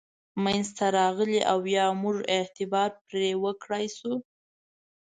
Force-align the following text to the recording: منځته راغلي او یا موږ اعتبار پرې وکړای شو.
منځته 0.43 0.85
راغلي 0.99 1.39
او 1.51 1.59
یا 1.75 1.85
موږ 2.01 2.17
اعتبار 2.35 2.89
پرې 3.07 3.31
وکړای 3.43 3.85
شو. 3.97 4.13